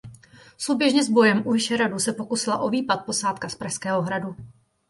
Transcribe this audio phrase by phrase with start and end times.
[0.57, 4.35] Souběžně s bojem u Vyšehradu se pokusila o výpad posádka z Pražského hradu.